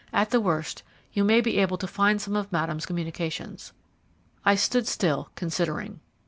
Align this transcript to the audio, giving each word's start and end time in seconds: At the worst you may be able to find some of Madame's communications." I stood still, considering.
At 0.11 0.31
the 0.31 0.41
worst 0.41 0.81
you 1.13 1.23
may 1.23 1.41
be 1.41 1.59
able 1.59 1.77
to 1.77 1.85
find 1.85 2.19
some 2.19 2.35
of 2.35 2.51
Madame's 2.51 2.87
communications." 2.87 3.71
I 4.43 4.55
stood 4.55 4.87
still, 4.87 5.29
considering. 5.35 5.99